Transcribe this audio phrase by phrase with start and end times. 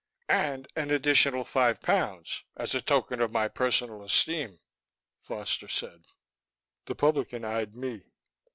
[0.29, 4.59] "And an additional five pounds as a token of my personal esteem,"
[5.19, 6.05] Foster said.
[6.87, 8.05] The publican eyed me.